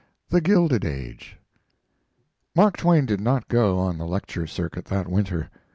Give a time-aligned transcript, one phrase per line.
[0.29, 1.37] "THE GILDED AGE"
[2.55, 5.51] Mark Twain did not go on the lecture circuit that winter.